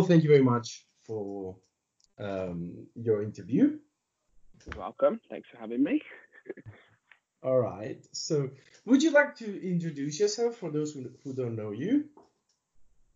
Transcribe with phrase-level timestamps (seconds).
[0.00, 1.56] all, thank you very much for
[2.18, 3.78] um, your interview.
[4.66, 5.20] You're welcome.
[5.30, 6.00] Thanks for having me.
[7.42, 8.04] all right.
[8.12, 8.50] So,
[8.84, 12.04] would you like to introduce yourself for those who, who don't know you?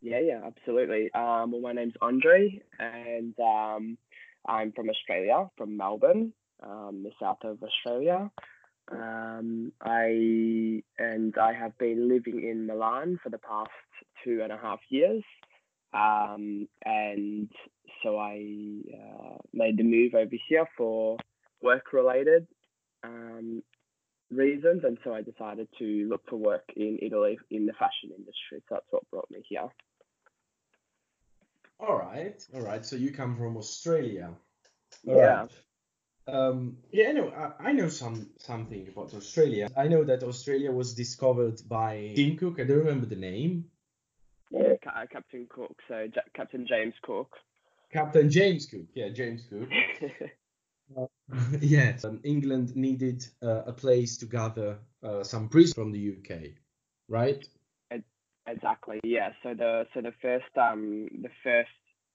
[0.00, 1.10] Yeah, yeah, absolutely.
[1.14, 3.96] Um, well, my name's Andre, and um,
[4.46, 8.30] I'm from Australia, from Melbourne, um, the south of Australia.
[8.92, 13.70] Um, I and I have been living in Milan for the past
[14.22, 15.24] two and a half years,
[15.94, 17.48] um, and
[18.02, 18.44] so I
[18.92, 21.16] uh, made the move over here for
[21.62, 22.46] work-related
[23.04, 23.62] um,
[24.30, 28.62] reasons, and so I decided to look for work in Italy in the fashion industry.
[28.68, 29.68] So that's what brought me here.
[31.78, 32.84] All right, all right.
[32.84, 34.30] So you come from Australia.
[35.06, 35.40] All yeah.
[35.40, 35.50] Right.
[36.26, 37.28] Um, yeah, I know.
[37.28, 39.68] I, I, know some something about Australia.
[39.76, 42.58] I know that Australia was discovered by Tim Cook.
[42.58, 43.66] I don't remember the name.
[44.86, 45.76] Uh, Captain Cook.
[45.88, 47.30] So J- Captain James Cook.
[47.92, 48.86] Captain James Cook.
[48.94, 49.68] Yeah, James Cook.
[50.98, 51.06] uh,
[51.60, 56.52] yes, um, England needed uh, a place to gather uh, some priests from the UK,
[57.08, 57.46] right?
[58.46, 59.00] Exactly.
[59.04, 59.30] Yeah.
[59.42, 61.70] So the so the first um the first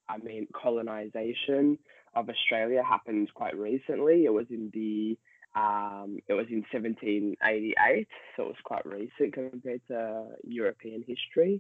[0.08, 1.78] I mean colonization
[2.14, 4.26] of Australia happened quite recently.
[4.26, 5.18] It was in the
[5.56, 11.60] um, it was in 1788, so it was quite recent compared to European history.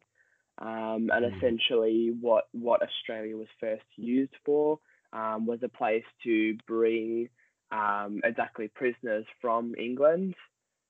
[0.61, 1.37] Um, and mm.
[1.37, 4.79] essentially, what what Australia was first used for
[5.13, 7.29] um, was a place to bring
[7.71, 10.35] um, exactly prisoners from England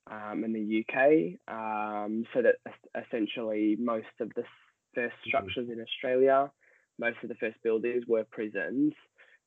[0.09, 1.39] um, in the UK.
[1.53, 2.55] Um, so that
[2.95, 4.43] essentially most of the
[4.95, 5.29] first mm-hmm.
[5.29, 5.79] structures mm-hmm.
[5.79, 6.51] in Australia,
[6.97, 8.93] most of the first buildings were prisons.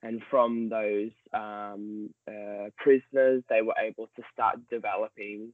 [0.05, 5.53] And from those um, uh, prisoners, they were able to start developing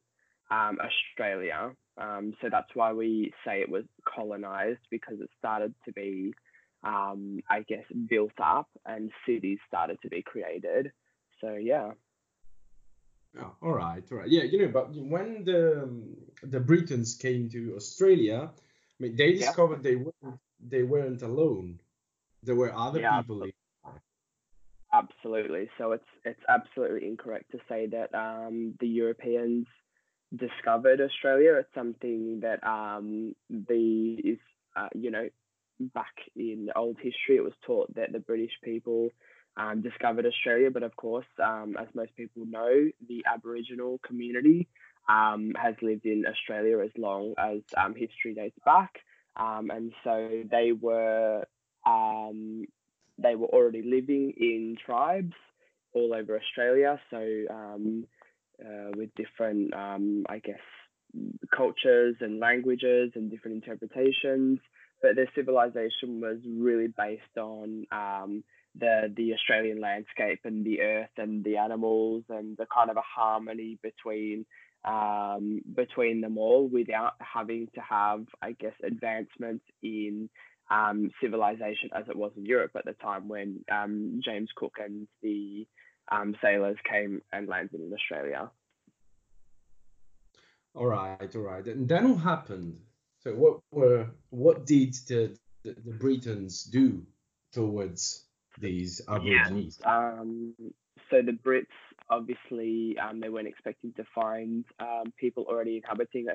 [0.50, 1.72] um, Australia.
[1.98, 6.32] Um, so that's why we say it was colonized because it started to be,
[6.84, 10.92] um, I guess, built up and cities started to be created.
[11.40, 11.92] So, yeah.
[13.40, 14.28] Oh, all right, all right.
[14.28, 19.34] Yeah, you know, but when the um, the Britons came to Australia, I mean, they
[19.34, 19.90] discovered yeah.
[19.90, 21.78] they weren't they weren't alone.
[22.42, 23.46] There were other yeah, people.
[24.92, 25.68] Absolutely.
[25.76, 29.66] So it's it's absolutely incorrect to say that um, the Europeans
[30.34, 31.54] discovered Australia.
[31.54, 34.38] It's something that um, the is
[34.76, 35.28] uh, you know
[35.80, 39.10] back in old history it was taught that the British people
[39.56, 40.70] um, discovered Australia.
[40.70, 44.68] But of course, um, as most people know, the Aboriginal community
[45.08, 48.98] um, has lived in Australia as long as um, history dates back,
[49.36, 51.44] um, and so they were
[51.86, 52.66] um,
[53.18, 55.34] they were already living in tribes
[55.94, 57.00] all over Australia.
[57.10, 57.96] So
[58.64, 60.60] uh, with different, I guess,
[61.54, 64.60] cultures and languages and different interpretations.
[65.00, 67.86] But their civilization was really based on
[68.78, 73.02] the the Australian landscape and the earth and the animals and the kind of a
[73.02, 74.44] harmony between
[74.84, 80.30] um, between them all without having to have, I guess, advancements in
[80.70, 85.08] um, civilization as it was in Europe at the time when um, James Cook and
[85.22, 85.66] the
[86.10, 88.50] um, sailors came and landed in Australia.
[90.74, 91.66] All right, all right.
[91.66, 92.78] And then what happened?
[93.20, 97.02] So what were what did the, the, the Britons do
[97.52, 98.24] towards
[98.60, 99.80] these Aborigines?
[99.82, 100.10] Yeah.
[100.20, 100.54] Um,
[101.10, 101.66] so the Brits
[102.10, 106.26] obviously um, they weren't expecting to find um, people already inhabiting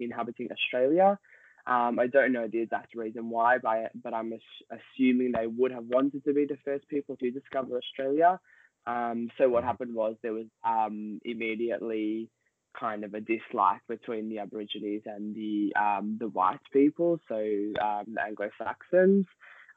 [0.00, 1.18] inhabiting Australia.
[1.66, 4.32] Um, I don't know the exact reason why, but, but I'm
[4.70, 8.38] assuming they would have wanted to be the first people to discover Australia.
[8.86, 12.30] Um, so what happened was there was um, immediately
[12.78, 18.04] kind of a dislike between the Aborigines and the um, the white people, so um,
[18.14, 19.26] the Anglo Saxons.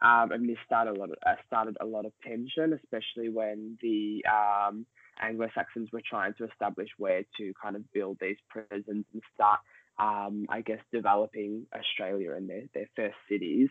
[0.01, 3.77] Um, and this started a lot of, uh, started a lot of tension, especially when
[3.81, 4.85] the um,
[5.21, 9.59] Anglo Saxons were trying to establish where to kind of build these prisons and start,
[9.99, 13.67] I guess, developing Australia and their, their first cities.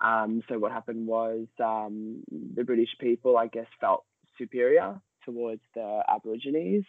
[0.00, 4.04] So what happened was the British people, I guess, felt
[4.38, 6.84] superior towards the Aborigines,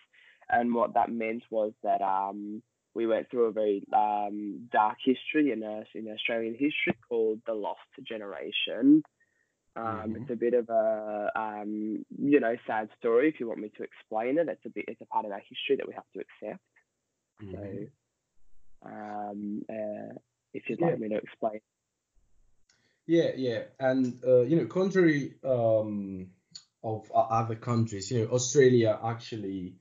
[0.50, 2.62] and what that meant was that um,
[2.94, 7.54] we went through a very um, dark history in, a, in Australian history called the
[7.54, 9.04] Lost Generation.
[9.76, 10.16] Um, mm-hmm.
[10.18, 13.30] It's a bit of a um, you know sad story.
[13.30, 15.40] If you want me to explain it, it's a bit it's a part of our
[15.40, 16.64] history that we have to accept.
[17.44, 17.86] Mm-hmm.
[18.84, 20.14] So, um, uh,
[20.54, 20.86] if you'd yeah.
[20.86, 21.60] like me to explain.
[23.08, 26.28] Yeah, yeah, and uh, you know, contrary um,
[26.84, 29.76] of other countries, you know, Australia actually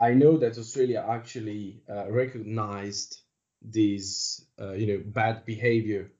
[0.00, 3.20] I know that Australia actually uh, recognized
[3.62, 6.10] this, uh, you know, bad behavior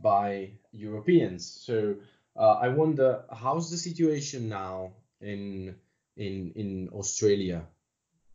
[0.00, 1.46] by Europeans.
[1.64, 1.96] So
[2.36, 5.76] uh, I wonder how's the situation now in
[6.16, 7.66] in in Australia.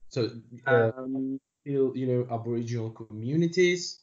[0.09, 0.29] So
[0.67, 3.99] uh, um, you know Aboriginal communities.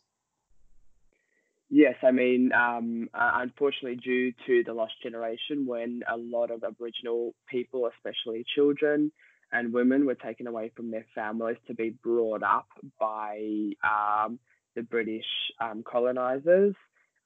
[1.70, 7.34] Yes, I mean, um, unfortunately, due to the lost generation, when a lot of Aboriginal
[7.48, 9.12] people, especially children
[9.52, 12.68] and women, were taken away from their families to be brought up
[12.98, 14.38] by um,
[14.76, 15.26] the British
[15.60, 16.74] um, colonisers,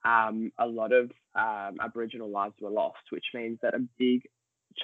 [0.04, 4.22] um, a lot of um, Aboriginal lives were lost, which means that a big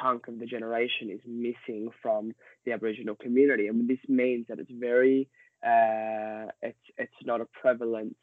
[0.00, 2.32] chunk of the generation is missing from
[2.64, 5.28] the Aboriginal community, and this means that it's very
[5.66, 8.16] uh, it's it's not a prevalent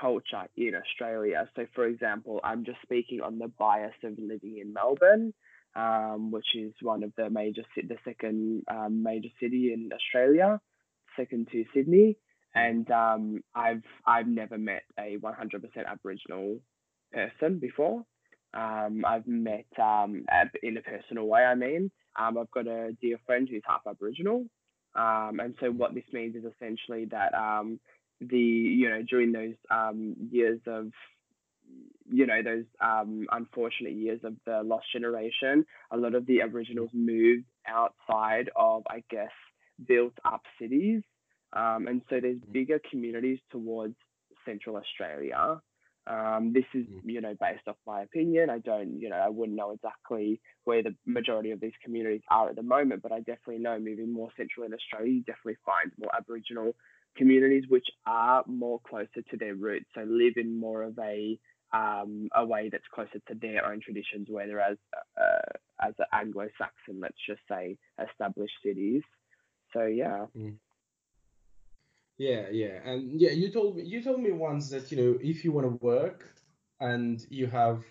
[0.00, 1.48] culture in Australia.
[1.56, 5.34] So, for example, I'm just speaking on the bias of living in Melbourne,
[5.76, 10.60] um, which is one of the major the second um, major city in Australia,
[11.16, 12.16] second to Sydney
[12.54, 16.58] and um, I've I've never met a 100% Aboriginal
[17.12, 18.04] person before.
[18.52, 20.24] Um, I've met um,
[20.62, 21.42] in a personal way.
[21.42, 24.46] I mean, um, I've got a dear friend who's half Aboriginal,
[24.96, 27.78] um, and so what this means is essentially that um,
[28.20, 30.90] the you know during those um, years of
[32.12, 36.90] you know those um, unfortunate years of the lost generation, a lot of the Aboriginals
[36.92, 39.32] moved outside of I guess
[39.86, 41.02] built up cities
[41.52, 42.52] um, and so there's mm.
[42.52, 43.96] bigger communities towards
[44.44, 45.60] Central Australia.
[46.06, 47.00] Um, this is, mm.
[47.04, 48.50] you know, based off my opinion.
[48.50, 52.48] I don't, you know, I wouldn't know exactly where the majority of these communities are
[52.48, 55.90] at the moment, but I definitely know moving more central in Australia, you definitely find
[55.98, 56.74] more Aboriginal
[57.16, 61.38] communities which are more closer to their roots, so live in more of a
[61.72, 64.76] um, a way that's closer to their own traditions, whereas
[65.16, 69.02] uh, as an Anglo-Saxon, let's just say, established cities.
[69.72, 70.26] So yeah.
[70.36, 70.56] Mm.
[72.18, 75.42] Yeah, yeah, and yeah, you told me you told me once that you know if
[75.42, 76.34] you want to work
[76.80, 77.82] and you have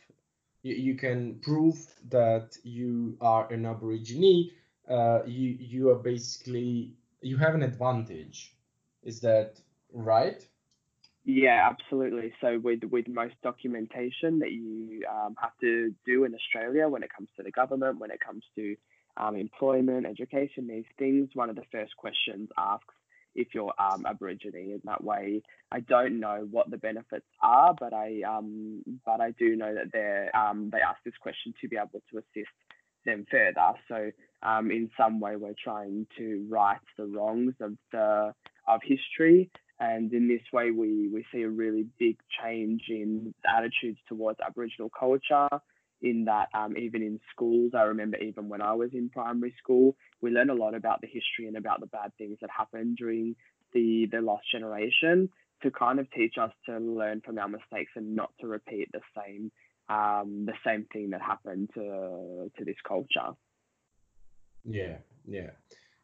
[0.61, 1.79] you, you can prove
[2.09, 4.51] that you are an Aborigine,
[4.87, 8.53] uh, you you are basically you have an advantage.
[9.03, 9.59] Is that
[9.93, 10.45] right?
[11.25, 12.33] Yeah, absolutely.
[12.41, 17.09] So with with most documentation that you um, have to do in Australia when it
[17.15, 18.75] comes to the government, when it comes to
[19.17, 22.93] um, employment, education, these things, one of the first questions asks
[23.35, 25.41] if you're um, Aborigine in that way.
[25.71, 29.91] I don't know what the benefits are, but I um, but I do know that
[29.93, 32.49] they um, they ask this question to be able to assist
[33.05, 33.73] them further.
[33.87, 34.11] So
[34.41, 38.33] um, in some way, we're trying to right the wrongs of the
[38.69, 39.49] of history,
[39.79, 44.89] and in this way, we we see a really big change in attitudes towards Aboriginal
[44.97, 45.49] culture
[46.01, 49.95] in that um, even in schools, I remember even when I was in primary school,
[50.21, 53.35] we learned a lot about the history and about the bad things that happened during
[53.73, 55.29] the the lost generation
[55.63, 59.01] to kind of teach us to learn from our mistakes and not to repeat the
[59.15, 59.51] same
[59.89, 63.35] um, the same thing that happened to to this culture.
[64.63, 65.51] Yeah, yeah,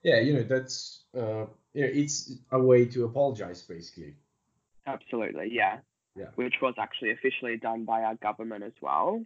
[0.06, 0.20] yeah.
[0.20, 4.16] You know that's uh, you know it's a way to apologize basically.
[4.88, 5.80] Absolutely, yeah.
[6.16, 6.28] Yeah.
[6.36, 9.26] Which was actually officially done by our government as well.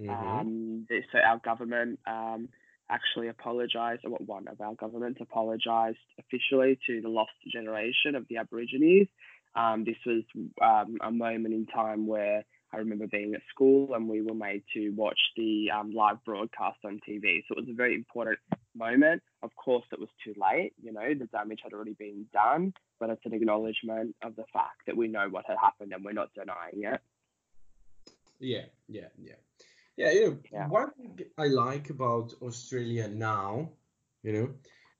[0.00, 0.10] Mm-hmm.
[0.10, 2.48] Um, so our government um,
[2.88, 8.36] actually apologised, or one of our governments apologised officially to the lost generation of the
[8.36, 9.08] Aborigines.
[9.56, 10.22] Um, this was
[10.60, 12.44] um, a moment in time where
[12.74, 16.78] I remember being at school and we were made to watch the um, live broadcast
[16.84, 17.42] on TV.
[17.46, 18.38] So it was a very important
[18.74, 19.22] moment.
[19.42, 20.72] Of course, it was too late.
[20.82, 24.86] You know, the damage had already been done, but it's an acknowledgement of the fact
[24.86, 27.00] that we know what had happened and we're not denying it.
[28.40, 29.34] Yeah, yeah, yeah.
[29.96, 30.68] Yeah, you know, yeah.
[30.68, 33.70] one thing I like about Australia now,
[34.24, 34.48] you know,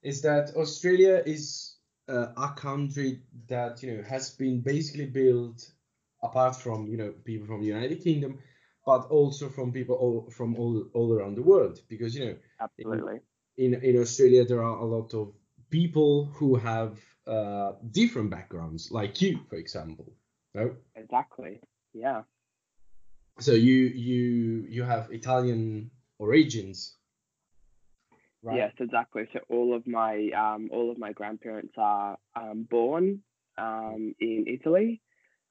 [0.03, 1.75] is that Australia is
[2.09, 5.71] uh, a country that you know has been basically built
[6.25, 8.39] apart from you know people from the United Kingdom,
[8.85, 13.19] but also from people all, from all all around the world because you know absolutely
[13.57, 15.33] in in, in Australia there are a lot of
[15.71, 20.13] people who have uh, different backgrounds, like you, for example.
[20.55, 20.77] No?
[20.95, 21.61] Exactly.
[21.93, 22.23] Yeah
[23.39, 26.97] so you you you have Italian origins,
[28.43, 28.57] right?
[28.57, 29.29] Yes, exactly.
[29.33, 33.23] So all of my um, all of my grandparents are um, born
[33.59, 35.03] um, in Italy,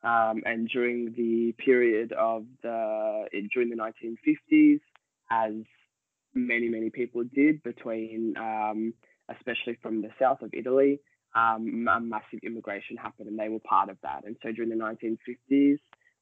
[0.03, 4.79] um, and during the period of the during the 1950s,
[5.31, 5.53] as
[6.33, 8.93] many many people did between um,
[9.29, 11.00] especially from the south of Italy,
[11.36, 14.24] um, a massive immigration happened, and they were part of that.
[14.25, 15.77] And so during the 1950s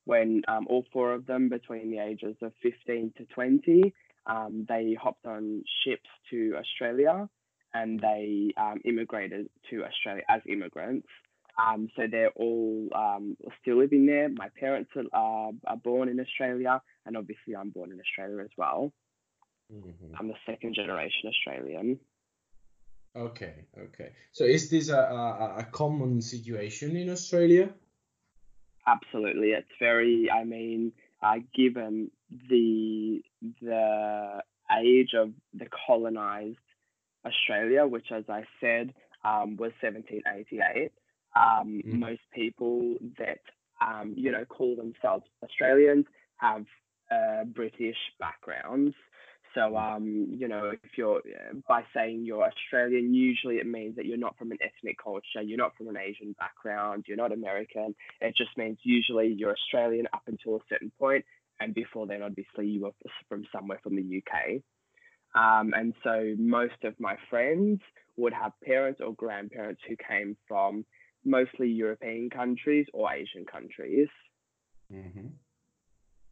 [0.06, 3.94] when um, all four of them, between the ages of 15 to 20,
[4.26, 7.28] um, they hopped on ships to Australia
[7.74, 11.08] and they um, immigrated to Australia as immigrants.
[11.58, 14.30] Um, so they're all um, still living there.
[14.30, 18.92] My parents are, are born in Australia, and obviously I'm born in Australia as well.
[19.74, 20.16] Mm-hmm.
[20.20, 22.00] I'm the second generation Australian.
[23.16, 24.12] Okay, okay.
[24.32, 27.70] So is this a, a, a common situation in Australia?
[28.88, 30.30] Absolutely, it's very.
[30.32, 32.10] I mean, uh, given
[32.50, 33.22] the
[33.62, 34.42] the
[34.80, 36.58] age of the colonized
[37.26, 38.94] Australia, which, as I said,
[39.24, 40.92] um, was 1788.
[41.36, 42.00] Um, mm.
[42.00, 43.40] Most people that
[43.86, 46.06] um, you know call themselves Australians
[46.38, 46.66] have
[47.12, 48.96] uh, British backgrounds.
[49.54, 51.22] So, um, you know, if you're
[51.68, 55.58] by saying you're Australian, usually it means that you're not from an ethnic culture, you're
[55.58, 57.94] not from an Asian background, you're not American.
[58.22, 61.26] It just means usually you're Australian up until a certain point,
[61.60, 62.92] and before then, obviously, you were
[63.28, 64.62] from somewhere from the UK.
[65.34, 67.82] Um, and so most of my friends
[68.18, 70.86] would have parents or grandparents who came from
[71.26, 74.08] mostly European countries or Asian countries.
[74.92, 75.28] Mm-hmm.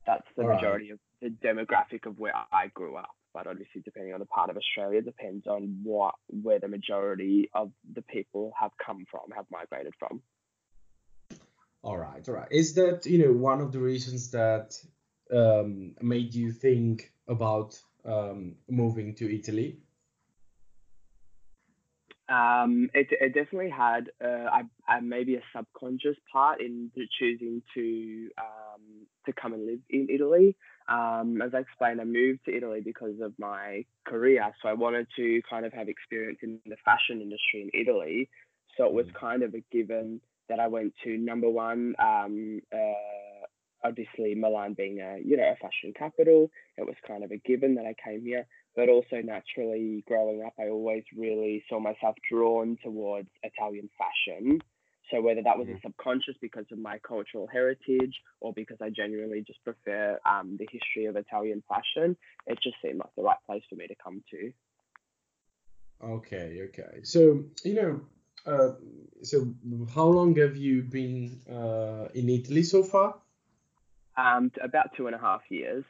[0.05, 0.93] That's the All majority right.
[0.93, 3.12] of the demographic of where I grew up.
[3.34, 7.72] But obviously, depending on the part of Australia, depends on what where the majority of
[7.93, 10.22] the people have come from, have migrated from.
[11.84, 12.48] All right, all right.
[12.51, 14.75] Is that you know one of the reasons that
[15.31, 19.77] um, made you think about um, moving to Italy?
[22.29, 28.29] Um, it, it definitely had uh, I, I maybe a subconscious part in choosing to
[28.38, 28.81] um,
[29.25, 30.55] to come and live in Italy.
[30.88, 35.07] Um, as I explained, I moved to Italy because of my career, so I wanted
[35.15, 38.29] to kind of have experience in the fashion industry in Italy.
[38.77, 39.13] So it was mm.
[39.19, 43.45] kind of a given that I went to number one, um, uh,
[43.83, 47.75] obviously Milan being a you know a fashion capital, it was kind of a given
[47.75, 48.45] that I came here
[48.76, 54.60] but also naturally growing up, I always really saw myself drawn towards Italian fashion.
[55.12, 55.78] So whether that was mm-hmm.
[55.78, 60.68] a subconscious because of my cultural heritage or because I genuinely just prefer um, the
[60.72, 64.24] history of Italian fashion, it just seemed like the right place for me to come
[64.32, 64.52] to.
[66.02, 67.04] Okay, okay.
[67.04, 68.02] So you know,
[68.46, 68.74] uh,
[69.24, 69.54] so
[69.94, 73.16] how long have you been uh, in Italy so far?
[74.16, 75.84] Um, about two and a half years.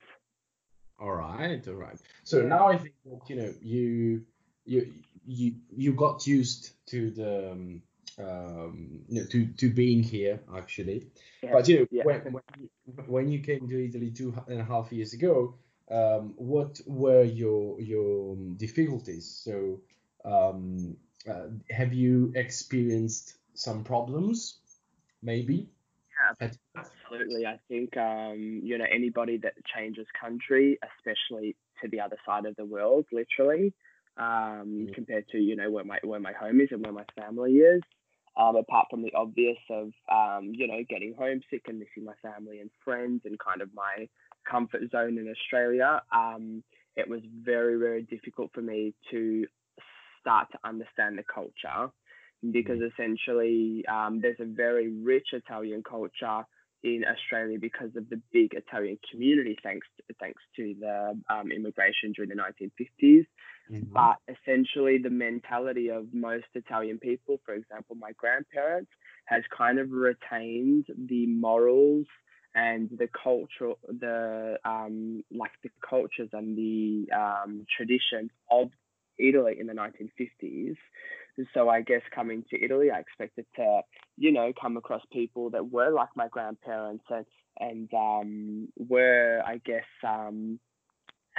[1.00, 1.98] All right, all right.
[2.24, 2.48] So yeah.
[2.48, 4.25] now I think that you know you
[4.65, 4.94] you
[5.25, 7.82] you you got used to the um,
[8.20, 11.08] um, you know, to to being here actually.
[11.41, 11.53] Yeah.
[11.53, 12.03] But you know yeah.
[12.03, 12.70] when when you,
[13.08, 15.56] when you came to Italy two and a half years ago,
[15.89, 19.41] um, what were your your difficulties?
[19.44, 19.79] So
[20.25, 20.98] um,
[21.29, 24.58] uh, have you experienced some problems?
[25.22, 25.70] Maybe.
[26.20, 27.46] Yeah, absolutely.
[27.46, 32.56] I think um, you know anybody that changes country, especially to the other side of
[32.56, 33.74] the world, literally,
[34.18, 34.94] um, mm.
[34.94, 37.82] compared to you know where my where my home is and where my family is.
[38.38, 42.60] Um, apart from the obvious of um, you know getting homesick and missing my family
[42.60, 44.08] and friends and kind of my
[44.50, 46.64] comfort zone in Australia, um,
[46.96, 49.46] it was very very difficult for me to
[50.20, 51.92] start to understand the culture
[52.51, 52.91] because mm.
[52.91, 56.43] essentially um, there's a very rich Italian culture
[56.84, 62.13] in Australia because of the big Italian community, thanks to, thanks to the um, immigration
[62.13, 63.25] during the 1950s.
[63.69, 63.93] Mm-hmm.
[63.93, 68.89] But essentially, the mentality of most Italian people, for example, my grandparents,
[69.25, 72.05] has kind of retained the morals
[72.55, 78.69] and the cultural, the um, like the cultures and the um, traditions of
[79.20, 80.76] Italy in the 1950s.
[81.54, 83.82] So I guess coming to Italy, I expected to,
[84.18, 87.26] you know, come across people that were like my grandparents and
[87.60, 90.60] and um, were, I guess, um,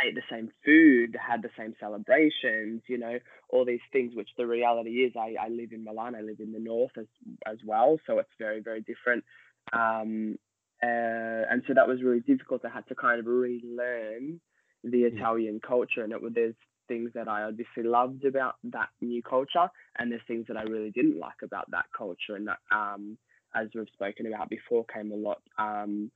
[0.06, 3.18] ate the same food, had the same celebrations, you know,
[3.48, 4.14] all these things.
[4.14, 7.06] Which the reality is, I, I live in Milan, I live in the north as
[7.46, 9.24] as well, so it's very very different.
[9.72, 10.36] Um,
[10.82, 12.64] uh, and so that was really difficult.
[12.64, 14.40] I had to kind of relearn
[14.82, 15.14] the mm.
[15.14, 16.54] Italian culture, and it was there's
[16.90, 20.90] things that I obviously loved about that new culture, and there's things that I really
[20.90, 22.34] didn't like about that culture.
[22.34, 23.16] And that, um,
[23.54, 25.40] as we've spoken about before, came a lot.
[25.56, 26.10] Um,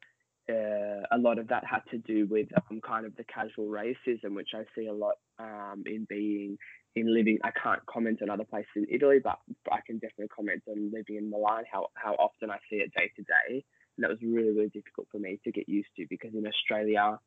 [0.50, 4.34] uh, a lot of that had to do with um, kind of the casual racism,
[4.34, 6.58] which I see a lot um, in being
[6.96, 7.38] in living.
[7.44, 9.38] I can't comment on other places in Italy, but
[9.72, 11.64] I can definitely comment on living in Milan.
[11.72, 13.64] How how often I see it day to day,
[13.96, 17.18] and that was really really difficult for me to get used to because in Australia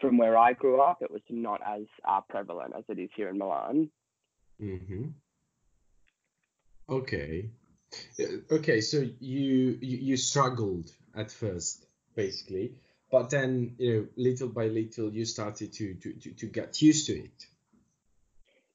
[0.00, 3.28] from where I grew up, it was not as uh, prevalent as it is here
[3.28, 3.90] in Milan.
[4.60, 5.04] Mm-hmm.
[6.88, 7.50] Okay.
[8.20, 12.74] Uh, okay, so you, you you struggled at first, basically,
[13.10, 17.06] but then you know, little by little, you started to to to, to get used
[17.06, 17.46] to it.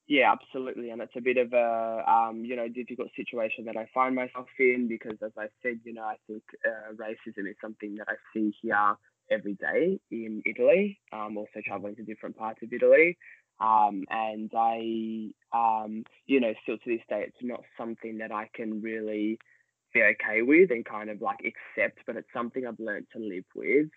[0.07, 3.87] Yeah, absolutely, and it's a bit of a um, you know difficult situation that I
[3.93, 7.95] find myself in because, as I said, you know, I think uh, racism is something
[7.95, 8.97] that I see here
[9.31, 10.99] every day in Italy.
[11.11, 13.17] Um, also traveling to different parts of Italy,
[13.59, 18.49] um, and I, um, you know, still to this day, it's not something that I
[18.53, 19.39] can really
[19.93, 23.45] be okay with and kind of like accept, but it's something I've learned to live
[23.55, 23.87] with.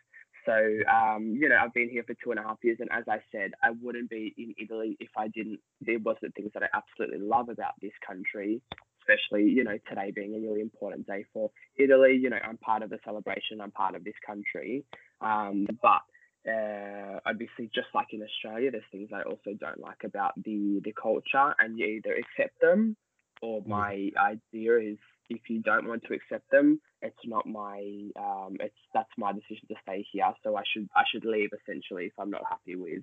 [0.44, 0.52] So,
[0.88, 3.18] um, you know, I've been here for two and a half years, and as I
[3.32, 5.58] said, I wouldn't be in Italy if I didn't.
[5.80, 8.60] There wasn't things that I absolutely love about this country,
[9.00, 12.16] especially, you know, today being a really important day for Italy.
[12.22, 13.60] You know, I'm part of the celebration.
[13.60, 14.84] I'm part of this country,
[15.20, 16.02] um, but
[16.50, 20.92] uh, obviously, just like in Australia, there's things I also don't like about the the
[20.92, 22.96] culture, and you either accept them,
[23.42, 23.66] or mm.
[23.66, 27.78] my idea is if you don't want to accept them, it's not my
[28.16, 30.32] um, it's that's my decision to stay here.
[30.44, 33.02] So I should I should leave essentially if I'm not happy with.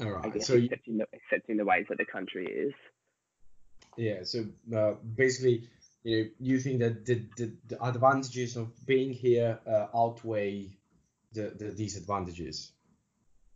[0.00, 0.32] All right.
[0.32, 1.04] Guess so accepting, you...
[1.10, 2.72] the, accepting the ways that the country is.
[3.96, 4.22] Yeah.
[4.22, 5.68] So uh, basically,
[6.02, 10.68] you know, you think that the, the, the advantages of being here uh, outweigh
[11.32, 12.72] the, the disadvantages.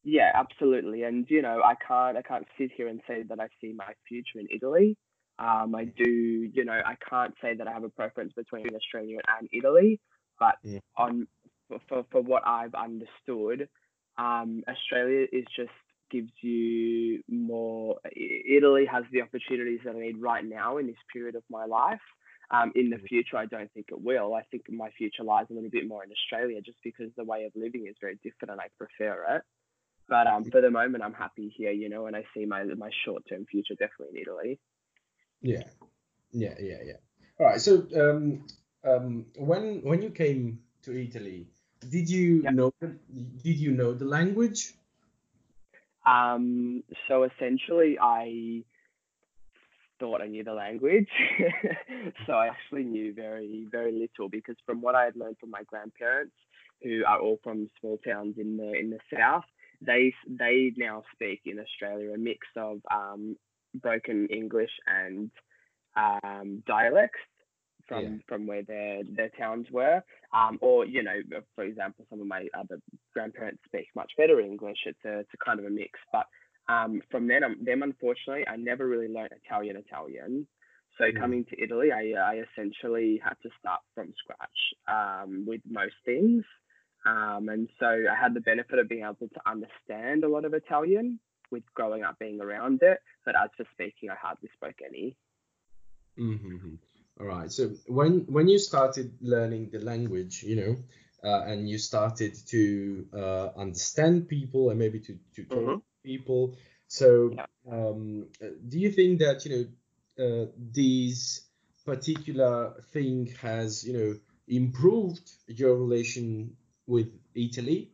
[0.02, 1.02] Yeah, absolutely.
[1.04, 3.94] And you know, I can't I can't sit here and say that I see my
[4.06, 4.98] future in Italy.
[5.38, 9.18] Um, I do, you know, I can't say that I have a preference between Australia
[9.38, 10.00] and Italy,
[10.38, 10.78] but yeah.
[10.96, 11.26] on
[11.68, 13.68] for, for, for what I've understood,
[14.18, 15.70] um, Australia is just
[16.10, 17.96] gives you more.
[18.14, 22.00] Italy has the opportunities that I need right now in this period of my life.
[22.54, 24.34] Um, in the future, I don't think it will.
[24.34, 27.44] I think my future lies a little bit more in Australia just because the way
[27.44, 29.42] of living is very different and I prefer it.
[30.08, 32.90] But um, for the moment, I'm happy here, you know, and I see my, my
[33.04, 34.60] short term future definitely in Italy.
[35.40, 35.64] Yeah,
[36.32, 36.98] yeah, yeah, yeah.
[37.40, 37.60] All right.
[37.60, 38.44] So um,
[38.84, 41.48] um, when when you came to Italy,
[41.88, 42.50] did you yeah.
[42.50, 44.74] know did you know the language?
[46.06, 48.62] Um, so essentially, I
[49.98, 51.08] thought I knew the language.
[52.26, 55.62] so I actually knew very, very little because from what I had learned from my
[55.64, 56.34] grandparents,
[56.82, 59.44] who are all from small towns in the in the south,
[59.80, 63.36] they they now speak in Australia a mix of um,
[63.74, 65.30] broken English and
[65.96, 67.20] um, dialects
[67.86, 68.10] from yeah.
[68.28, 70.02] from where their their towns were.
[70.32, 71.20] Um, or you know,
[71.54, 72.80] for example, some of my other
[73.12, 74.78] grandparents speak much better English.
[74.86, 76.26] It's a it's a kind of a mix, but
[76.68, 80.46] um, from then, um, them unfortunately, I never really learned Italian Italian.
[80.98, 81.18] So mm.
[81.18, 84.48] coming to Italy, I, I essentially had to start from scratch
[84.88, 86.44] um, with most things.
[87.04, 90.54] Um, and so I had the benefit of being able to understand a lot of
[90.54, 91.18] Italian
[91.50, 92.98] with growing up being around it.
[93.26, 95.16] But as for speaking, I hardly spoke any.
[96.18, 96.74] Mm-hmm.
[97.20, 97.52] All right.
[97.52, 100.76] So when when you started learning the language, you know,
[101.28, 106.56] uh, and you started to uh, understand people and maybe to to talk mm-hmm people.
[106.86, 107.46] So, yeah.
[107.70, 108.26] um,
[108.68, 109.64] do you think that you know
[110.24, 111.42] uh, this
[111.84, 114.14] particular thing has you know
[114.46, 117.90] improved your relation with Italy?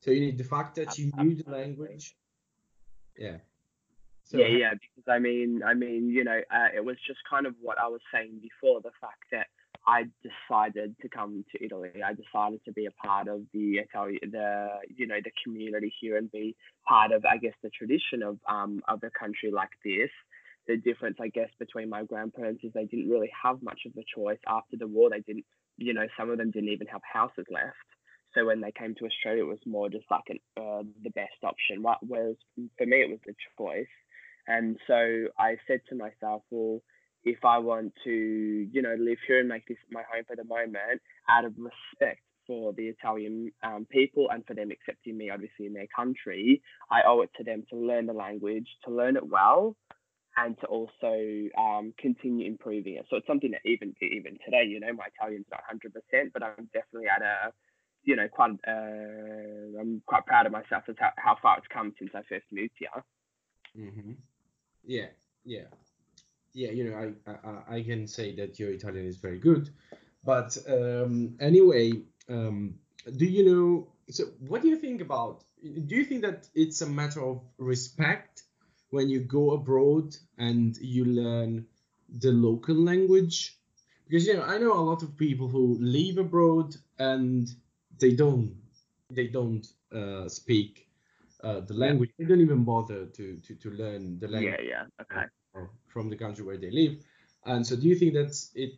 [0.00, 2.14] So you know the fact that you knew the language.
[3.16, 3.38] Yeah.
[4.24, 7.46] So, yeah, yeah, because I mean, I mean, you know, uh, it was just kind
[7.46, 9.46] of what I was saying before, the fact that
[9.88, 11.88] I decided to come to Italy.
[12.04, 13.78] I decided to be a part of the
[14.20, 16.54] the you know the community here and be
[16.86, 20.10] part of I guess the tradition of um of a country like this.
[20.66, 24.04] The difference I guess between my grandparents is they didn't really have much of a
[24.14, 25.08] choice after the war.
[25.08, 25.46] They didn't,
[25.78, 27.88] you know, some of them didn't even have houses left.
[28.34, 31.40] So when they came to Australia, it was more just like an, uh, the best
[31.42, 31.82] option.
[31.82, 31.96] Right?
[32.02, 32.36] Whereas
[32.76, 33.94] for me, it was the choice.
[34.46, 36.82] And so I said to myself, well
[37.24, 40.44] if I want to, you know, live here and make this my home for the
[40.44, 45.66] moment, out of respect for the Italian um, people and for them accepting me, obviously,
[45.66, 49.26] in their country, I owe it to them to learn the language, to learn it
[49.26, 49.76] well,
[50.36, 51.14] and to also
[51.58, 53.06] um, continue improving it.
[53.10, 56.70] So it's something that even even today, you know, my Italian's not 100%, but I'm
[56.72, 57.52] definitely at a,
[58.04, 58.52] you know, quite.
[58.66, 62.46] Uh, I'm quite proud of myself as how, how far it's come since I first
[62.50, 63.04] moved here.
[63.76, 64.12] Mm-hmm.
[64.86, 65.06] Yeah,
[65.44, 65.64] yeah
[66.58, 69.70] yeah, you know, I, I, I can say that your Italian is very good,
[70.24, 71.92] but um, anyway,
[72.28, 72.74] um,
[73.16, 73.88] do you know?
[74.10, 75.44] So, what do you think about?
[75.62, 78.42] Do you think that it's a matter of respect
[78.90, 81.66] when you go abroad and you learn
[82.18, 83.56] the local language?
[84.08, 87.48] Because you know, I know a lot of people who live abroad and
[88.00, 88.56] they don't
[89.10, 90.88] they don't uh, speak
[91.44, 92.10] uh, the language.
[92.18, 94.54] They don't even bother to, to, to learn the language.
[94.60, 95.26] Yeah, yeah, okay
[95.86, 96.94] from the country where they live.
[97.44, 98.72] And so, do you think that's it?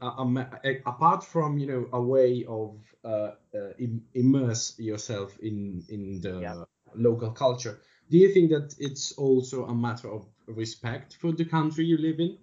[0.87, 3.73] apart from you know a way of uh, uh,
[4.15, 6.65] immerse yourself in in the yeah.
[6.95, 11.85] local culture, do you think that it's also a matter of respect for the country
[11.85, 12.39] you live in?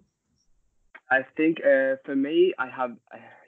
[1.10, 2.98] I think uh, for me, I have,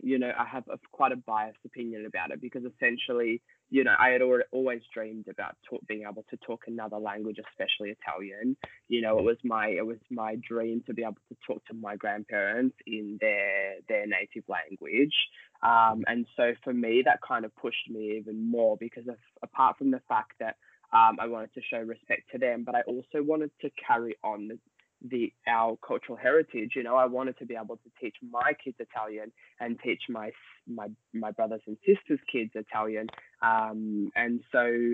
[0.02, 3.96] you know, I have a, quite a biased opinion about it because essentially, you know,
[4.00, 8.58] I had always dreamed about talk, being able to talk another language, especially Italian.
[8.88, 11.74] You know, it was my it was my dream to be able to talk to
[11.74, 15.14] my grandparents in their their native language.
[15.62, 19.78] Um, and so for me, that kind of pushed me even more because of, apart
[19.78, 20.56] from the fact that
[20.94, 24.48] um, I wanted to show respect to them, but I also wanted to carry on
[24.48, 24.60] the,
[25.08, 26.72] the our cultural heritage.
[26.76, 30.32] You know, I wanted to be able to teach my kids Italian and teach my
[30.68, 33.08] my my brothers and sisters' kids Italian.
[33.42, 34.92] Um, and so,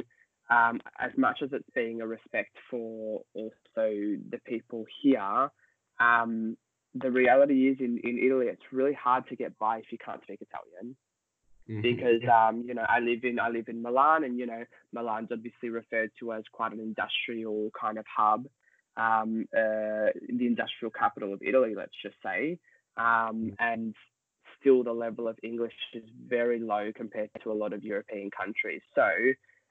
[0.50, 5.50] um, as much as it's being a respect for also the people here,
[6.00, 6.58] um,
[6.94, 10.22] the reality is in, in Italy, it's really hard to get by if you can't
[10.24, 10.96] speak Italian.
[11.70, 11.82] Mm-hmm.
[11.82, 14.64] Because um, you know, I live in I live in Milan, and you know,
[14.94, 18.46] Milan's obviously referred to as quite an industrial kind of hub,
[18.98, 22.60] um, uh, the industrial capital of Italy, let's just say.
[22.98, 23.94] Um, and
[24.60, 28.82] still, the level of English is very low compared to a lot of European countries.
[28.94, 29.08] So,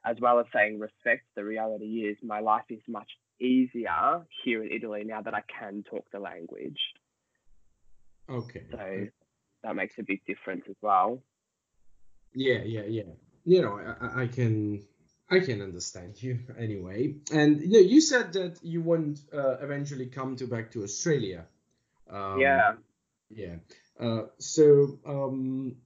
[0.04, 3.10] as well as saying respect, the reality is my life is much
[3.40, 6.78] easier here in Italy now that I can talk the language.
[8.28, 8.64] Okay.
[8.70, 9.06] So
[9.62, 11.22] that makes a big difference as well.
[12.34, 13.02] Yeah, yeah, yeah.
[13.44, 14.82] You know, I, I can
[15.30, 17.16] I can understand you anyway.
[17.32, 21.46] And you know, you said that you won't uh, eventually come to back to Australia.
[22.10, 22.74] Um, yeah.
[23.30, 23.56] Yeah.
[23.98, 25.76] Uh, so um,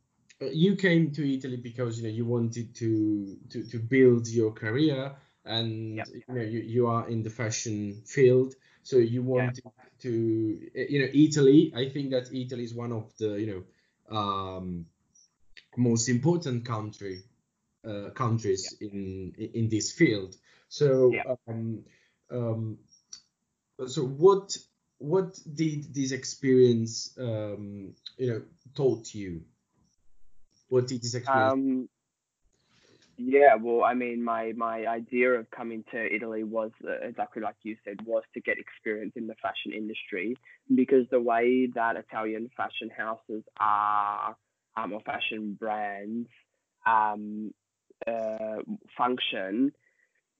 [0.40, 5.12] you came to Italy because you know you wanted to to, to build your career,
[5.44, 6.08] and yep.
[6.12, 9.62] you know you, you are in the fashion field, so you wanted
[10.00, 11.72] to you know Italy.
[11.76, 13.64] I think that Italy is one of the you
[14.10, 14.86] know um,
[15.76, 17.22] most important country
[17.86, 18.88] uh, countries yeah.
[18.88, 20.36] in in this field.
[20.68, 21.34] So yeah.
[21.48, 21.84] um,
[22.30, 22.78] um,
[23.86, 24.56] so what
[24.98, 28.42] what did this experience um, you know
[28.74, 29.42] taught you?
[30.68, 31.52] What did this experience?
[31.52, 31.88] Um,
[33.20, 37.56] yeah, well, I mean, my my idea of coming to Italy was uh, exactly like
[37.64, 40.36] you said, was to get experience in the fashion industry
[40.72, 44.36] because the way that Italian fashion houses are
[44.76, 46.28] um, or fashion brands
[46.86, 47.52] um,
[48.06, 48.62] uh,
[48.96, 49.72] function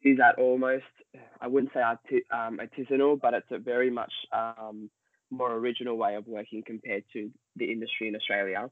[0.03, 0.85] is that almost
[1.40, 4.90] I wouldn't say arti- um, artisanal, but it's a very much um,
[5.31, 8.71] more original way of working compared to the industry in Australia.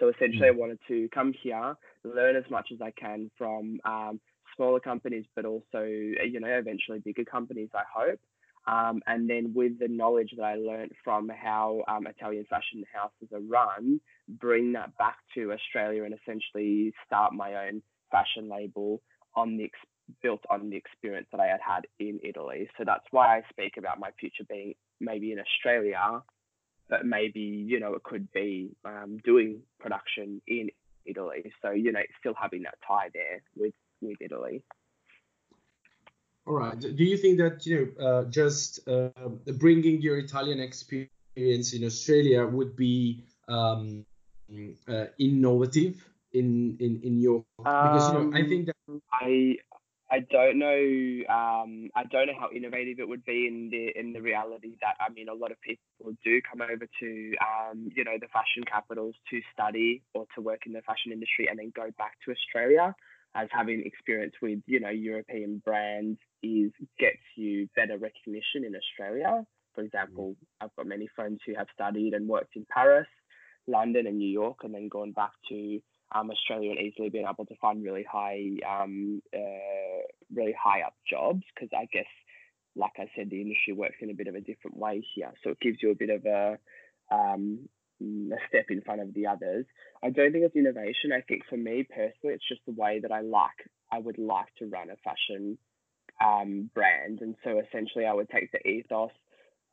[0.00, 0.54] So essentially, mm.
[0.54, 4.20] I wanted to come here, learn as much as I can from um,
[4.56, 7.70] smaller companies, but also you know eventually bigger companies.
[7.74, 8.20] I hope.
[8.66, 13.28] Um, and then with the knowledge that I learned from how um, Italian fashion houses
[13.34, 17.82] are run, bring that back to Australia and essentially start my own
[18.14, 19.02] fashion label
[19.34, 19.70] on the
[20.22, 22.68] built on the experience that I had had in Italy.
[22.76, 26.22] So that's why I speak about my future being maybe in Australia
[26.88, 30.70] but maybe you know it could be um, doing production in
[31.06, 31.52] Italy.
[31.62, 34.62] So you know, still having that tie there with with Italy.
[36.46, 36.78] All right.
[36.78, 39.08] Do you think that you know uh, just uh,
[39.58, 44.04] bringing your Italian experience in Australia would be um,
[44.88, 49.56] uh, innovative in in in your because you know I think that um, I
[50.10, 51.24] I don't know.
[51.28, 54.96] Um, I don't know how innovative it would be in the in the reality that
[55.00, 58.64] I mean, a lot of people do come over to um, you know the fashion
[58.70, 62.32] capitals to study or to work in the fashion industry and then go back to
[62.32, 62.94] Australia
[63.34, 69.44] as having experience with you know European brands is gets you better recognition in Australia.
[69.74, 73.08] For example, I've got many friends who have studied and worked in Paris,
[73.66, 75.80] London, and New York, and then gone back to
[76.14, 80.94] um, Australia and easily being able to find really high, um, uh, really high up
[81.08, 82.06] jobs because I guess,
[82.76, 85.32] like I said, the industry works in a bit of a different way here.
[85.42, 86.58] So it gives you a bit of a,
[87.10, 87.68] um,
[88.00, 89.66] a step in front of the others.
[90.02, 91.12] I don't think it's innovation.
[91.12, 94.54] I think for me personally, it's just the way that I like, I would like
[94.58, 95.58] to run a fashion
[96.24, 97.20] um, brand.
[97.20, 99.10] And so essentially, I would take the ethos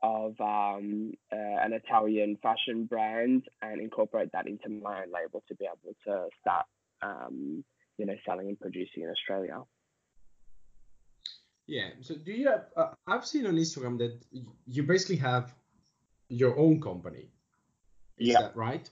[0.03, 5.55] of um, uh, an Italian fashion brand and incorporate that into my own label to
[5.55, 6.65] be able to start,
[7.01, 7.63] um,
[7.97, 9.61] you know, selling and producing in Australia.
[11.67, 11.89] Yeah.
[12.01, 12.65] So do you have?
[12.75, 14.19] Uh, I've seen on Instagram that
[14.67, 15.53] you basically have
[16.27, 17.29] your own company.
[18.17, 18.41] Is yeah.
[18.41, 18.89] that right?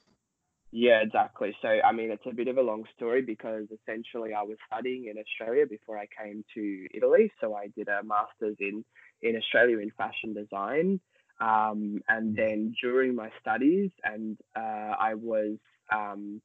[0.71, 1.55] Yeah, exactly.
[1.63, 5.07] So, I mean, it's a bit of a long story because essentially I was studying
[5.07, 7.31] in Australia before I came to Italy.
[7.41, 8.85] So, I did a master's in
[9.21, 10.99] in Australia in fashion design.
[11.41, 12.35] Um, and mm.
[12.35, 15.57] then during my studies, and uh, I was
[15.93, 16.41] um,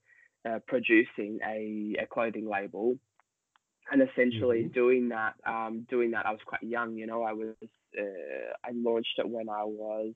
[0.48, 2.96] uh, producing a, a, clothing label
[3.90, 4.72] and essentially mm-hmm.
[4.72, 6.96] doing that, um, doing that, I was quite young.
[6.96, 7.54] You know, I was,
[7.98, 10.12] uh, I launched it when I was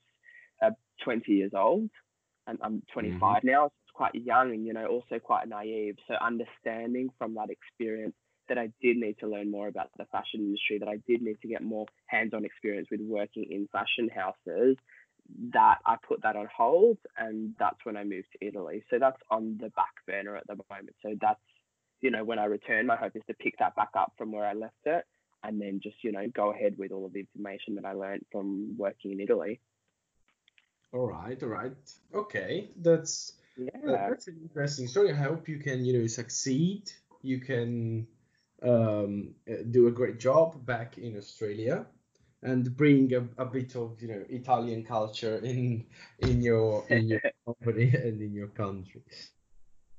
[0.62, 0.70] uh,
[1.04, 1.90] 20 years old,
[2.46, 3.46] and I'm 25 mm-hmm.
[3.46, 3.66] now.
[3.66, 5.96] So it's quite young, and you know, also quite naive.
[6.06, 8.14] So understanding from that experience
[8.48, 11.40] that I did need to learn more about the fashion industry, that I did need
[11.42, 14.76] to get more hands-on experience with working in fashion houses,
[15.52, 18.82] that I put that on hold, and that's when I moved to Italy.
[18.90, 20.96] So that's on the back burner at the moment.
[21.02, 21.40] So that's
[22.00, 24.44] you know, when I return, my hope is to pick that back up from where
[24.44, 25.04] I left it
[25.42, 28.24] and then just, you know, go ahead with all of the information that I learned
[28.30, 29.60] from working in Italy.
[30.92, 31.72] All right, all right.
[32.14, 33.70] Okay, that's yeah.
[33.84, 35.12] That's an interesting story.
[35.12, 36.90] I hope you can, you know, succeed.
[37.22, 38.06] You can
[38.62, 41.86] um, uh, do a great job back in Australia
[42.42, 45.86] and bring a, a bit of, you know, Italian culture in
[46.18, 49.02] in your in your company and in your country.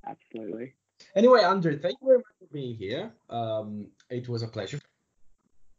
[0.05, 0.73] Absolutely.
[1.15, 3.11] Anyway, Andre, thank you very much for being here.
[3.29, 4.79] Um, it was a pleasure.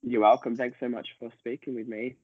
[0.02, 0.56] You're welcome.
[0.56, 2.16] Thanks so much for speaking with me.